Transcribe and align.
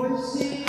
Hoje 0.00 0.64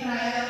eu 0.00 0.47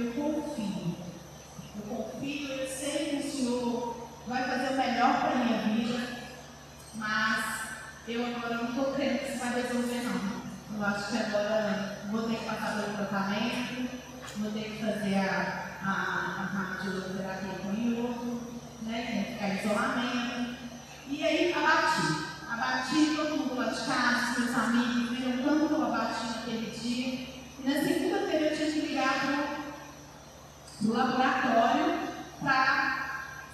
Eu 0.00 0.12
confio. 0.12 0.96
Eu 1.76 1.82
confio, 1.94 2.48
eu 2.48 2.66
sei 2.66 3.10
que 3.10 3.16
o 3.16 3.30
Senhor 3.30 4.08
vai 4.26 4.44
fazer 4.44 4.72
o 4.72 4.76
melhor 4.78 5.20
para 5.20 5.32
a 5.32 5.44
minha 5.44 5.58
vida, 5.58 6.00
mas 6.94 7.44
eu 8.08 8.24
agora 8.24 8.54
não 8.54 8.70
estou 8.70 8.94
crendo 8.94 9.18
que 9.18 9.28
isso 9.28 9.38
vai 9.38 9.60
resolver, 9.60 10.02
não. 10.04 10.78
Eu 10.78 10.86
acho 10.86 11.10
que 11.10 11.18
agora 11.18 11.98
vou 12.10 12.22
ter 12.22 12.36
que 12.36 12.44
passar 12.46 12.80
pelo 12.80 12.96
tratamento, 12.96 13.90
vou 14.38 14.50
ter 14.52 14.62
que 14.70 14.82
fazer 14.82 15.16
a, 15.16 15.78
a, 15.84 15.90
a 15.90 16.76
radioterapia 16.78 17.58
com 17.62 17.74
iodo, 17.74 18.40
né? 18.80 19.34
Ficar 19.34 19.48
em 19.50 19.58
isolamento. 19.58 20.56
E 21.08 21.22
aí 21.22 21.52
abati. 21.52 22.30
Abati 22.50 23.16
todo 23.16 23.36
mundo 23.36 23.54
lá 23.54 23.66
de 23.66 23.84
casa, 23.84 24.40
meus 24.40 24.56
amigos, 24.56 25.10
viram 25.10 25.44
tanto 25.44 25.82
abati 25.82 26.26
naquele 26.26 26.70
dia. 26.70 27.28
E 27.58 27.68
na 27.68 27.82
segunda-feira 27.82 28.46
eu 28.46 28.56
tinha 28.56 28.72
que 28.72 28.80
ligar 28.80 29.20
para 29.20 29.59
do 30.80 30.92
laboratório 30.94 31.98
para 32.40 33.10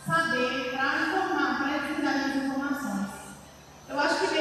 saber, 0.07 0.77
para 0.77 1.01
informar, 1.01 1.59
para 1.59 1.79
precisar 1.81 2.11
as 2.11 2.37
informações. 2.37 3.11
Eu 3.89 4.01
acho 4.01 4.21
que 4.21 4.36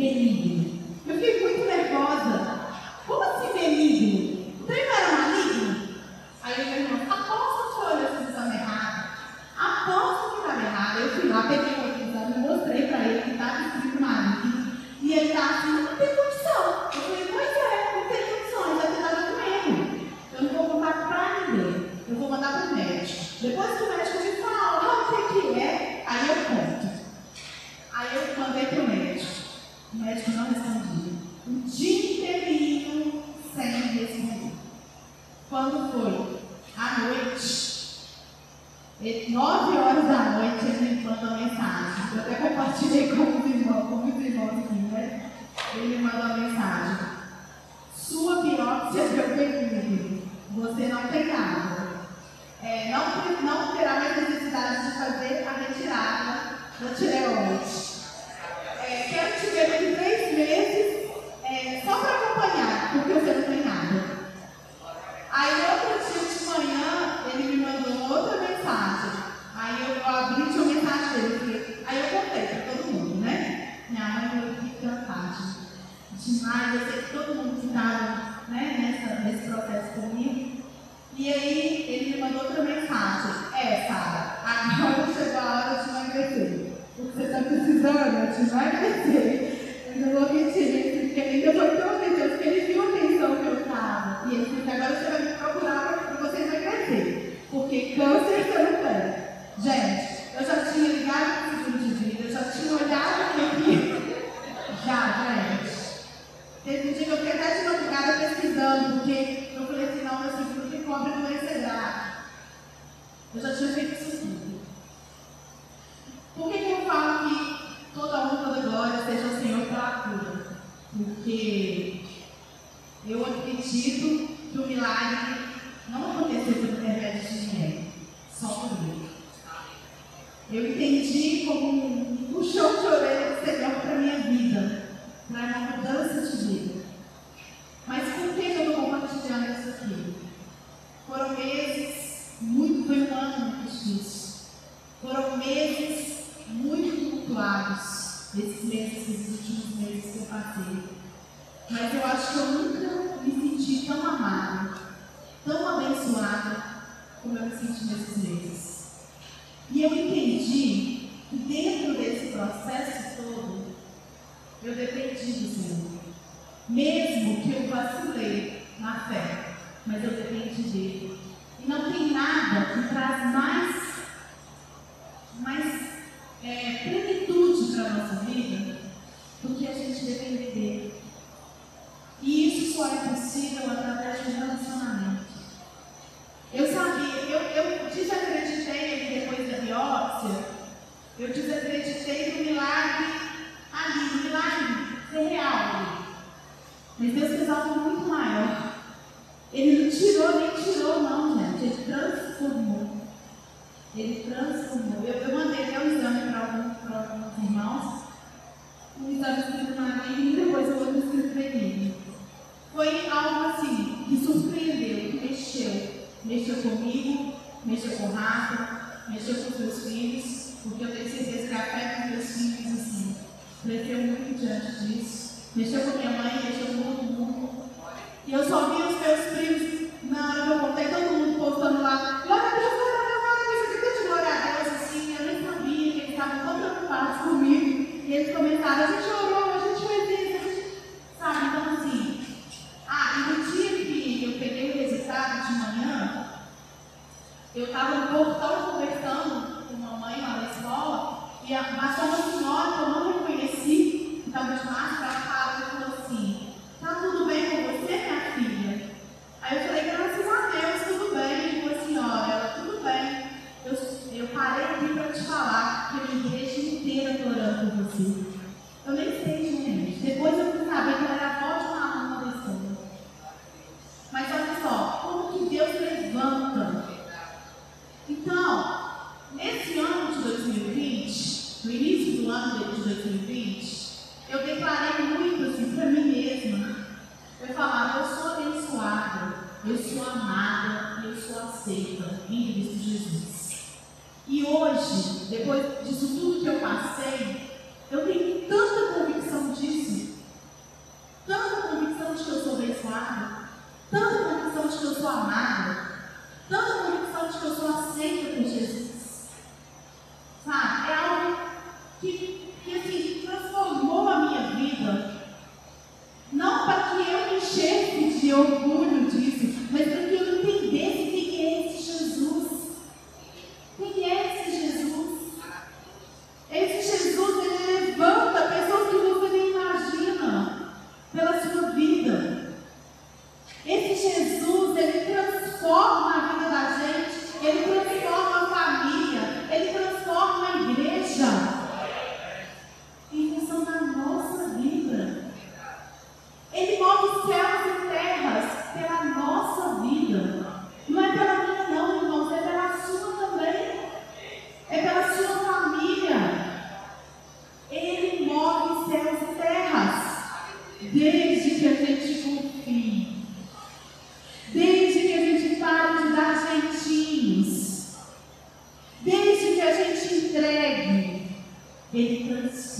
believe. 0.00 0.49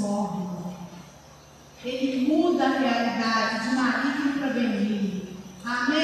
transforma. 0.01 0.61
Ele 1.85 2.29
muda 2.29 2.65
a 2.65 2.79
realidade 2.79 3.69
de 3.69 3.75
maligno 3.75 4.33
para 4.39 4.49
benigno. 4.49 5.21
Amém? 5.65 6.00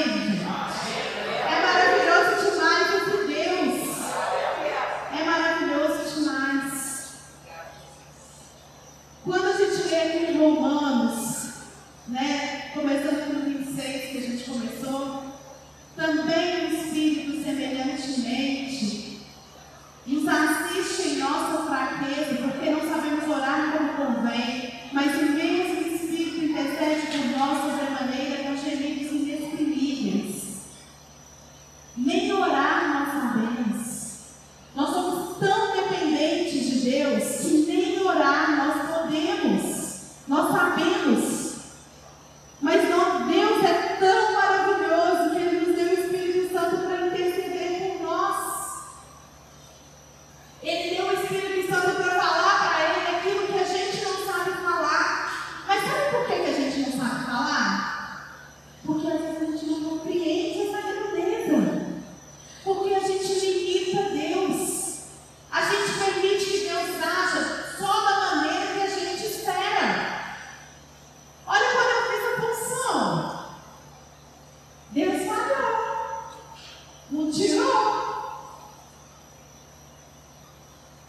Não 77.09 77.31
tirou? 77.31 78.27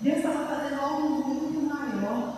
Deus 0.01 0.17
estava 0.19 0.47
fazendo 0.47 0.81
algo 0.81 1.09
muito 1.11 1.61
maior. 1.61 2.38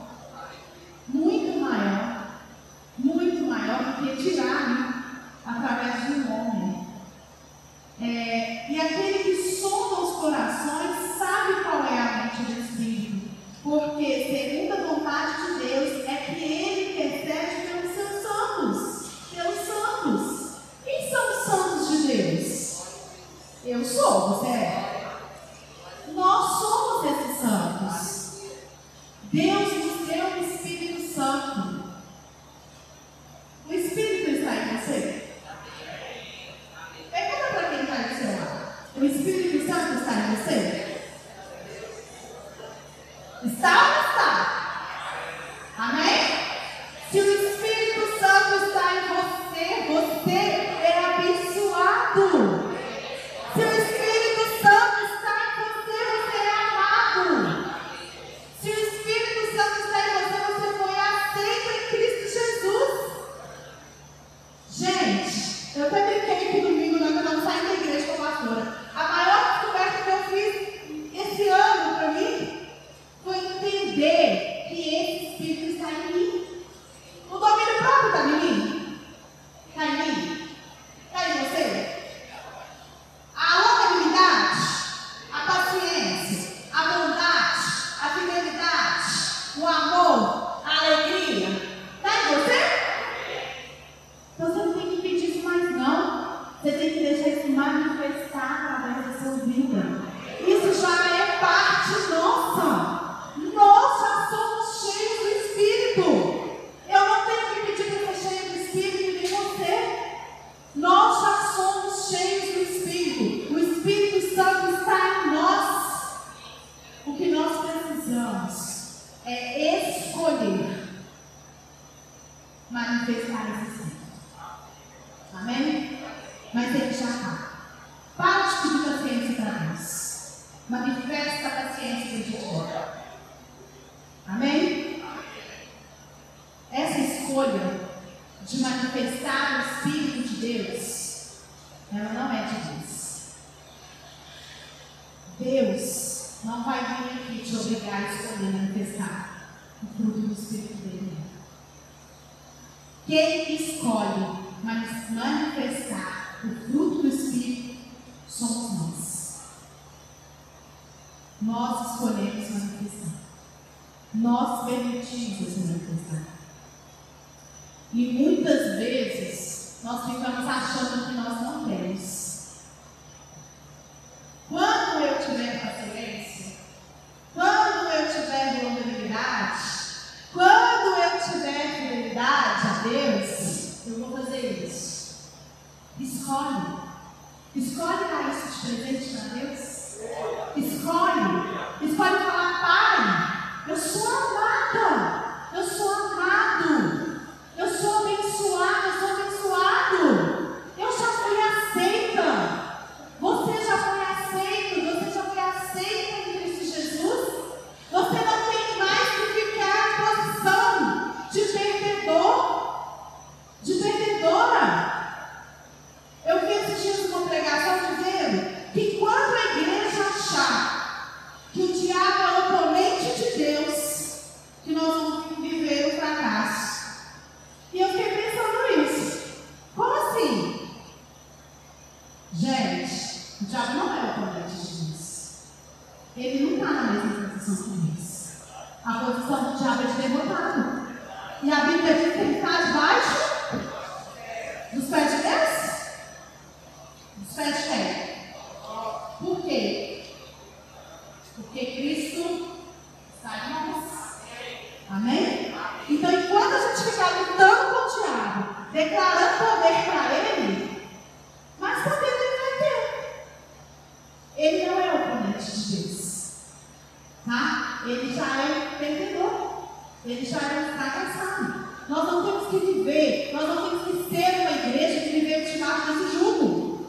ele 267.86 268.14
já 268.14 268.42
é 268.42 268.76
perdedor, 268.78 269.68
ele 270.04 270.24
já 270.24 270.38
é 270.38 270.74
fracassado. 270.76 271.70
Nós 271.88 272.06
não 272.06 272.24
temos 272.24 272.48
que 272.48 272.72
viver, 272.72 273.30
nós 273.32 273.48
não 273.48 273.70
temos 273.70 273.82
que 273.84 274.14
ser 274.14 274.40
uma 274.40 274.50
igreja 274.50 275.00
que 275.00 275.20
viver 275.20 275.52
debaixo 275.52 275.92
desse 275.92 276.18
jugo. 276.18 276.86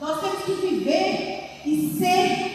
Nós 0.00 0.20
temos 0.20 0.44
que 0.44 0.52
viver 0.52 1.60
e 1.64 1.96
ser 1.98 2.53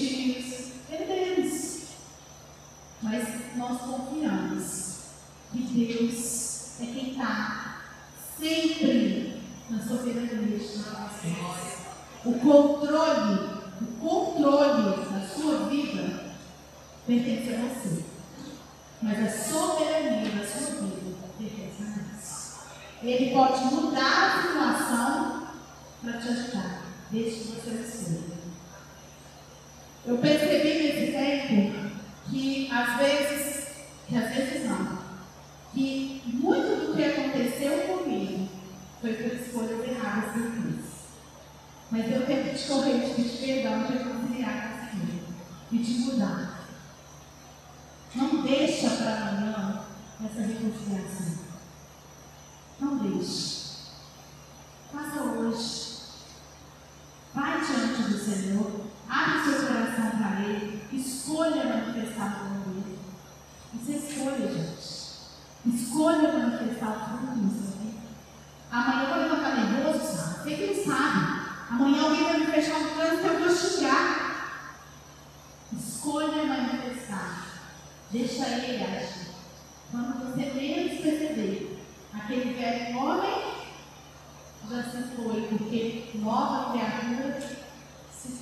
continues 0.00 0.59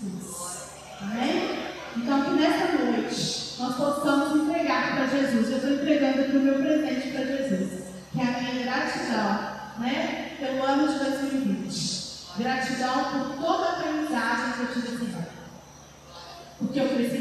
Jesus. 0.03 0.69
Amém? 1.01 1.59
Então, 1.97 2.25
que 2.25 2.31
nessa 2.31 2.73
noite 2.73 3.57
nós 3.59 3.77
possamos 3.77 4.43
entregar 4.43 4.95
para 4.95 5.07
Jesus. 5.07 5.51
Eu 5.51 5.57
estou 5.57 5.73
entregando 5.73 6.21
aqui 6.21 6.37
o 6.37 6.41
meu 6.41 6.55
presente 6.55 7.09
para 7.09 7.25
Jesus, 7.25 7.85
que 8.13 8.21
é 8.21 8.25
a 8.25 8.41
minha 8.41 8.65
gratidão 8.65 9.59
né, 9.79 10.37
pelo 10.39 10.63
ano 10.65 10.93
de 10.93 10.99
2020. 10.99 11.99
Gratidão 12.39 13.05
por 13.05 13.45
toda 13.45 13.65
a 13.65 13.73
aprendizagem 13.73 14.53
que 14.53 14.61
eu 14.61 14.83
tive 14.83 14.97
aqui. 14.97 15.09
Porque 16.59 16.81
eu 16.81 16.89
cresci 16.89 17.19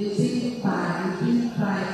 Disease 0.00 0.62
by, 0.62 1.12
increased 1.20 1.60
by 1.60 1.89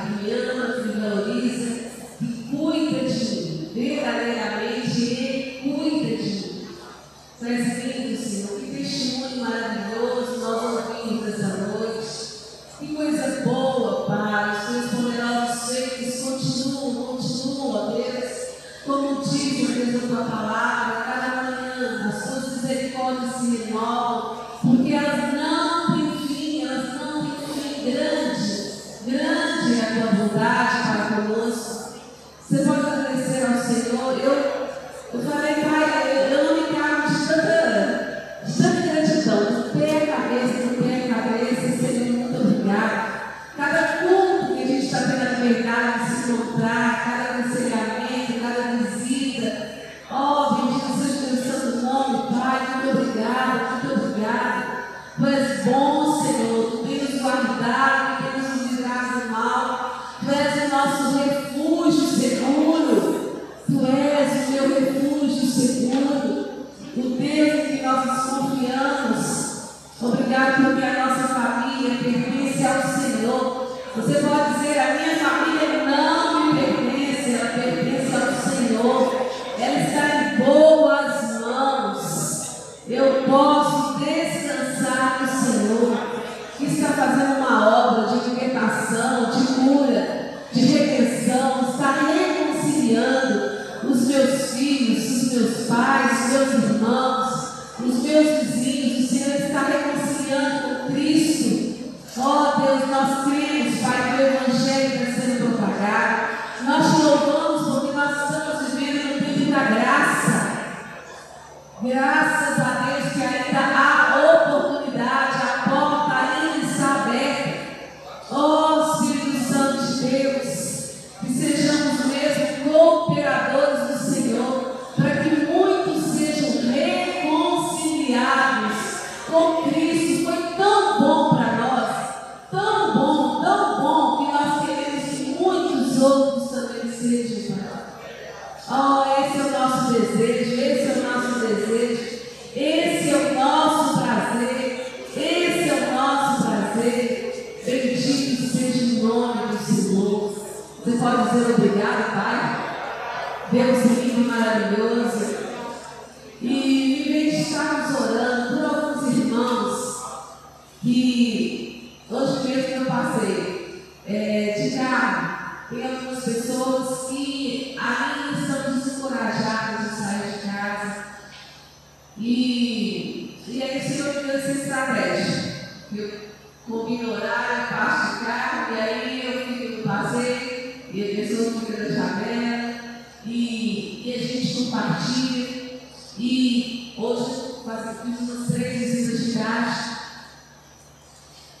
fazer, 180.07 180.89
e 180.93 181.03
as 181.03 181.15
pessoas 181.15 181.53
vão 181.53 181.65
virar 181.65 181.89
janela, 181.89 182.79
e, 183.25 184.03
e 184.05 184.13
a 184.13 184.17
gente 184.17 184.53
compartilha, 184.53 185.79
e 186.17 186.93
hoje 186.97 187.63
faz, 187.65 187.97
fiz 188.01 188.29
umas 188.29 188.47
três 188.47 188.79
visitas 188.79 189.25
de 189.25 189.31
graça. 189.33 189.97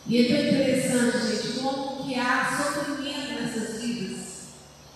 E 0.05 0.21
é 0.21 0.27
tão 0.27 0.47
interessante, 0.47 1.27
gente, 1.27 1.59
como 1.59 2.05
que 2.05 2.15
há 2.15 2.57
sofrimento 2.57 3.41
nessas 3.41 3.81
vidas. 3.81 4.17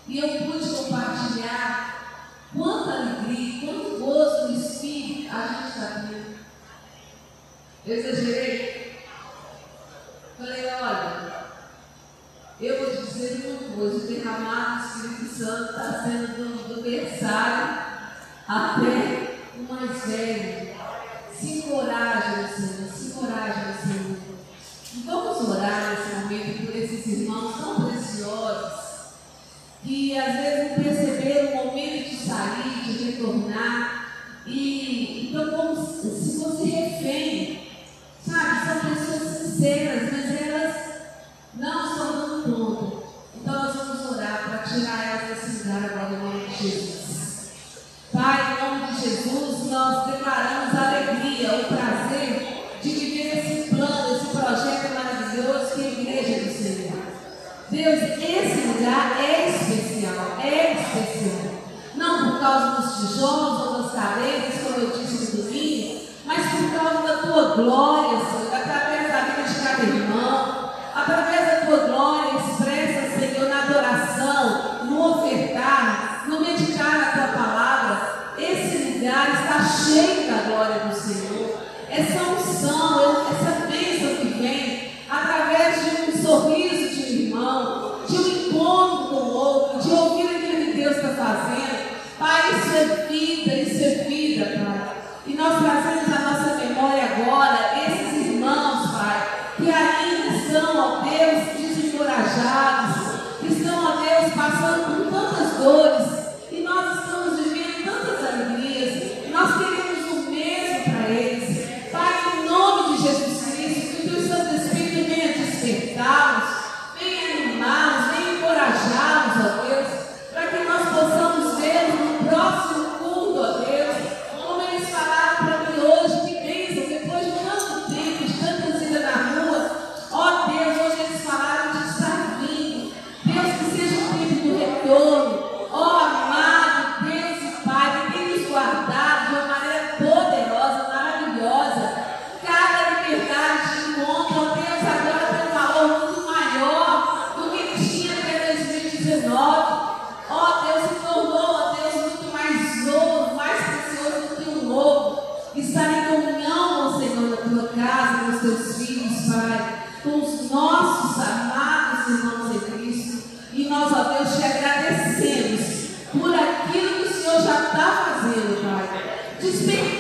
E 0.08 0.18
eu 0.18 0.30
pude 0.46 0.70
compartilhar 0.70 2.32
quanta 2.56 2.92
alegria, 2.92 3.60
quanto 3.60 4.00
gozo 4.00 4.48
no 4.48 4.60
Espírito 4.60 5.30
a 5.36 5.48
gente 5.48 5.68
está 5.68 6.08
tendo. 6.08 6.32
Exagerei? 7.86 8.51
Hoje 13.82 13.96
o 13.96 14.00
derramado 14.02 14.84
do 14.84 15.08
Espírito 15.08 15.36
Santo 15.36 15.72
está 15.72 16.04
sendo 16.04 16.38
do, 16.38 16.76
do 16.76 16.82
berçário 16.84 17.80
até 18.48 19.40
o 19.58 19.74
mais 19.74 20.06
velho. 20.06 20.76
Se 21.34 21.48
encoraja, 21.54 22.48
Senhor, 22.48 22.92
se 22.94 23.08
encoraja, 23.08 23.74
Senhor. 23.82 24.18
E 24.94 25.00
vamos 25.04 25.50
orar 25.50 25.90
nesse 25.90 26.14
momento 26.14 26.68
por 26.68 26.76
esses 26.76 27.08
irmãos 27.08 27.56
tão 27.58 27.90
preciosos 27.90 28.82
que 29.82 30.16
às 30.16 30.36
vezes 30.36 30.78
não 30.78 30.84
perceberam 30.84 31.52
o 31.52 31.66
momento 31.66 32.08
de 32.08 32.16
sair, 32.18 32.84
de 32.84 33.04
retornar 33.04 34.01
glory 67.56 68.11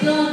그 0.01 0.30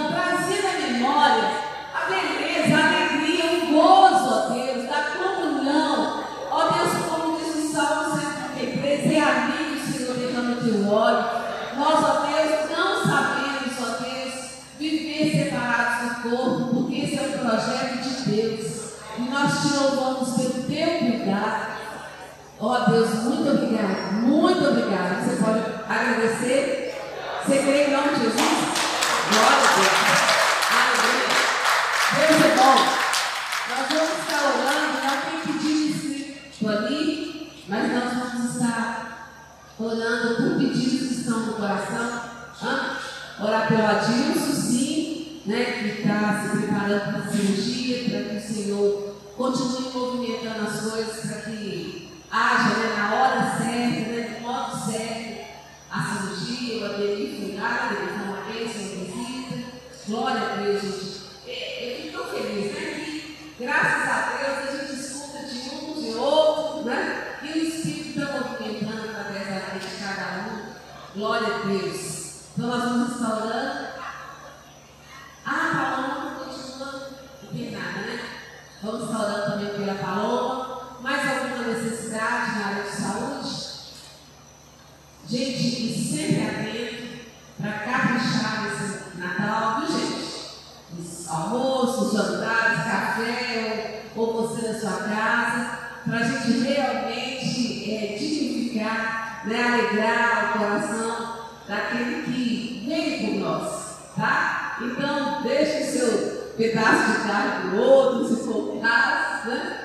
sua 94.81 94.93
casa, 94.93 95.79
para 96.07 96.19
a 96.19 96.23
gente 96.23 96.59
realmente 96.61 97.91
é, 97.91 98.17
dignificar, 98.19 99.43
né, 99.47 99.63
alegrar 99.63 100.55
o 100.55 100.59
coração 100.59 101.39
daquele 101.67 102.23
que 102.23 102.85
veio 102.87 103.21
por 103.21 103.41
nós, 103.41 104.13
tá? 104.17 104.79
Então, 104.81 105.43
deixe 105.43 105.83
o 105.83 105.93
seu 105.93 106.29
pedaço 106.57 107.13
de 107.13 107.29
carne 107.29 107.71
para 107.71 107.81
outro, 107.81 108.29
se 108.29 108.45
for 108.45 108.81
caso, 108.81 109.49
né? 109.49 109.79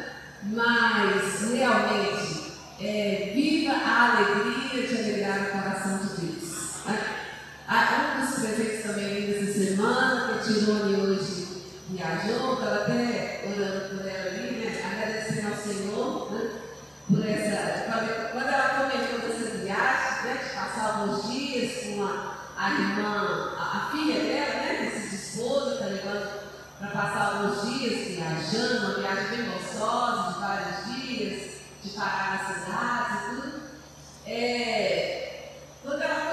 mas 0.43 1.51
realmente 1.51 2.53
é, 2.81 3.31
viva 3.33 3.73
a 3.73 4.17
alegria 4.17 4.87
de 4.87 4.97
alegrar 4.97 5.41
o 5.41 5.61
coração 5.61 5.97
de 5.97 6.21
Deus. 6.21 6.83
Tá? 6.85 8.17
Um 8.17 8.25
dos 8.25 8.35
presentes 8.35 8.83
também 8.83 9.21
dessa 9.27 9.53
semana, 9.53 10.27
que 10.27 10.33
a 10.33 10.53
Tirone 10.53 10.95
hoje 10.95 11.63
viajou, 11.89 12.53
estava 12.53 12.75
até 12.75 13.43
orando 13.45 13.97
por 13.97 14.07
ela 14.07 14.22
Senhor, 15.63 16.31
né? 16.31 16.59
Por 17.07 17.25
essa, 17.25 18.31
quando 18.31 18.47
ela 18.47 18.69
cometeu 18.69 19.29
essa 19.29 19.57
viagens, 19.57 20.25
né? 20.25 20.51
Passar 20.53 20.99
alguns 20.99 21.31
dias 21.31 21.85
com 21.85 22.03
a, 22.03 22.35
a 22.57 22.71
irmã, 22.71 23.55
a, 23.57 23.77
a 23.77 23.91
filha 23.91 24.21
dela, 24.21 24.55
né? 24.61 24.91
Que 24.91 24.99
se 24.99 25.09
dispôs, 25.09 25.79
tá 25.79 25.85
para 26.79 26.87
passar 26.89 27.35
alguns 27.37 27.77
dias 27.77 28.07
viajando, 28.07 28.87
uma 28.87 28.99
viagem 28.99 29.37
bem 29.37 29.51
gostosa, 29.51 30.33
de 30.33 30.39
vários 30.39 30.85
dias, 30.85 31.51
de 31.81 31.89
parar 31.91 32.43
na 32.43 32.53
cidade 32.53 33.13
e 33.13 33.41
tudo. 33.41 33.63
É, 34.25 35.49
quando 35.81 36.01
ela 36.01 36.32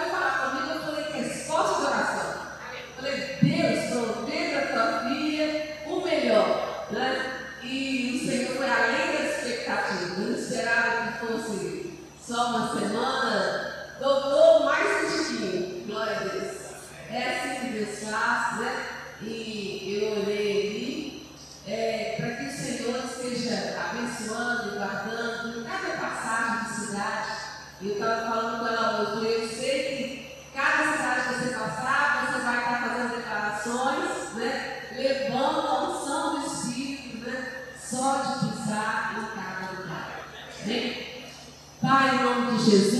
né? 18.10 18.86
E 19.22 20.00
eu 20.02 20.22
orei 20.22 20.66
ali 20.66 21.28
é, 21.66 22.16
para 22.18 22.36
que 22.36 22.44
o 22.44 22.52
Senhor 22.52 23.04
esteja 23.04 23.78
abençoando, 23.78 24.76
guardando 24.76 25.60
em 25.60 25.64
cada 25.64 25.96
passagem 25.98 26.64
de 26.64 26.86
cidade. 26.86 27.30
Eu 27.82 27.92
estava 27.92 28.28
falando 28.28 28.60
com 28.60 28.66
ela 28.66 29.00
hoje, 29.00 29.32
eu 29.32 29.48
sei 29.48 29.82
que 29.82 30.58
cada 30.58 30.92
cidade 30.92 31.28
que 31.28 31.34
você 31.34 31.54
passar, 31.54 32.26
você 32.26 32.42
vai 32.42 32.58
estar 32.58 32.88
fazendo 32.88 33.16
declarações, 33.16 34.34
né? 34.34 34.82
Levando 34.96 35.68
a 35.68 35.90
unção 35.90 36.40
do 36.40 36.46
Espírito, 36.46 37.30
né? 37.30 37.52
Só 37.80 38.16
de 38.16 38.48
pisar 38.48 39.14
em 39.18 39.38
cada 39.38 39.80
lugar. 39.80 40.20
Né? 40.66 41.06
Pai, 41.80 42.16
em 42.16 42.22
nome 42.22 42.58
de 42.58 42.70
Jesus. 42.70 42.99